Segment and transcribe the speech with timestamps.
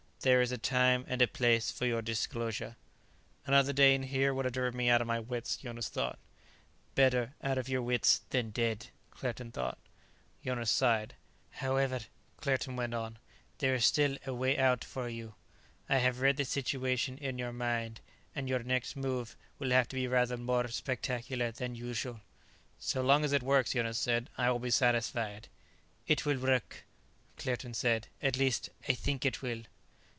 [0.23, 2.75] There is a time and a place for your disclosure"
[3.47, 6.19] "Another day in here would have driven me out of my wits," Jonas thought.
[6.93, 9.79] "Better out of your wits than dead," Claerten thought.
[10.45, 11.15] Jonas sighed.
[11.49, 12.01] "However,"
[12.39, 13.17] Claerten went on,
[13.57, 15.33] "there is still a way out for you.
[15.89, 17.99] I have read the situation in your mind,
[18.35, 22.21] and your next move will have to be rather more spectacular than usual."
[22.77, 25.47] "So long as it works," Jonas said, "I will be satisfied."
[26.05, 26.85] "It will work,"
[27.39, 28.07] Claerten said.
[28.21, 29.63] "At least I think it will."